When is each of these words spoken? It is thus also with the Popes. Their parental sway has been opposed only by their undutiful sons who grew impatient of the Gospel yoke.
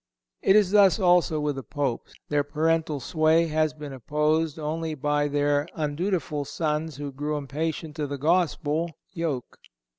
It 0.41 0.55
is 0.55 0.71
thus 0.71 0.97
also 0.97 1.39
with 1.39 1.57
the 1.57 1.61
Popes. 1.63 2.15
Their 2.27 2.43
parental 2.43 2.99
sway 2.99 3.45
has 3.49 3.71
been 3.71 3.93
opposed 3.93 4.57
only 4.57 4.95
by 4.95 5.27
their 5.27 5.67
undutiful 5.75 6.43
sons 6.43 6.95
who 6.95 7.11
grew 7.11 7.37
impatient 7.37 7.99
of 7.99 8.09
the 8.09 8.17
Gospel 8.17 8.89
yoke. 9.11 9.59